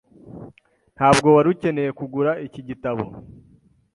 Ntabwo 0.95 1.27
wari 1.35 1.47
ukeneye 1.53 1.91
kugura 1.99 2.31
iki 2.47 2.61
gitabo. 2.67 3.03